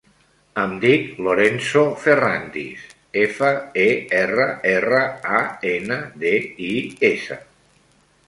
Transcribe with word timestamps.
Em 0.59 0.71
dic 0.83 1.09
Lorenzo 1.25 1.81
Ferrandis: 2.05 2.87
efa, 3.25 3.51
e, 3.83 3.85
erra, 4.21 4.47
erra, 4.71 5.01
a, 5.41 5.45
ena, 5.75 5.99
de, 6.25 6.33
i, 6.71 6.73
essa. 7.11 7.39